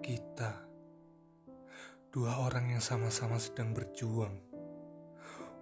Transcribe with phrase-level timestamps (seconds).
[0.00, 0.64] Kita,
[2.08, 4.32] dua orang yang sama-sama sedang berjuang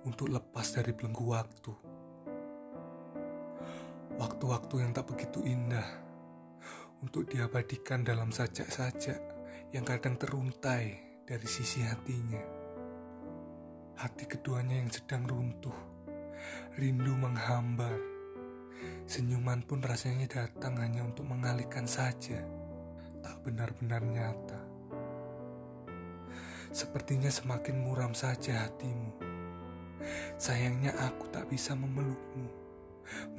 [0.07, 1.75] untuk lepas dari belenggu waktu.
[4.15, 5.85] Waktu-waktu yang tak begitu indah
[7.03, 9.19] untuk diabadikan dalam sajak-sajak
[9.75, 12.41] yang kadang teruntai dari sisi hatinya.
[13.99, 15.75] Hati keduanya yang sedang runtuh,
[16.79, 17.99] rindu menghambar.
[19.11, 22.39] Senyuman pun rasanya datang hanya untuk mengalihkan saja,
[23.49, 24.61] benar-benar nyata.
[26.69, 29.17] Sepertinya semakin muram saja hatimu.
[30.37, 32.53] Sayangnya aku tak bisa memelukmu,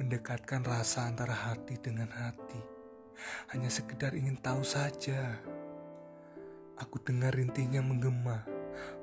[0.02, 2.58] mendekatkan rasa antara hati dengan hati.
[3.54, 5.38] Hanya sekedar ingin tahu saja.
[6.74, 8.42] Aku dengar rintinya menggema,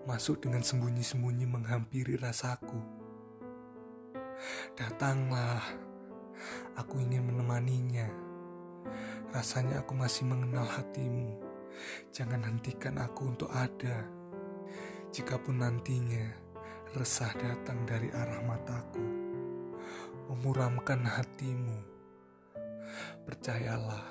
[0.04, 2.84] masuk dengan sembunyi-sembunyi menghampiri rasaku.
[4.76, 5.64] Datanglah,
[6.76, 8.27] aku ingin menemaninya.
[9.38, 11.38] Rasanya aku masih mengenal hatimu.
[12.10, 14.02] Jangan hentikan aku untuk ada.
[15.14, 16.26] Jikapun nantinya
[16.98, 19.06] resah datang dari arah mataku,
[20.34, 21.78] memuramkan hatimu.
[23.30, 24.10] Percayalah,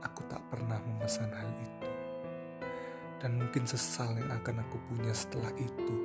[0.00, 1.88] aku tak pernah memesan hal itu
[3.20, 5.96] dan mungkin sesal yang akan aku punya setelah itu.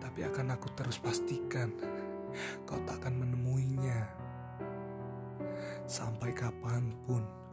[0.00, 1.68] Tapi akan aku terus pastikan
[2.64, 4.05] kau tak akan menemuinya.
[6.26, 7.45] Sampai kapan pun.